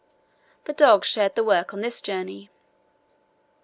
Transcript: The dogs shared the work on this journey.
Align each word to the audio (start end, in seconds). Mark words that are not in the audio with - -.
The 0.63 0.73
dogs 0.73 1.05
shared 1.07 1.35
the 1.35 1.43
work 1.43 1.75
on 1.75 1.81
this 1.81 2.01
journey. 2.01 2.49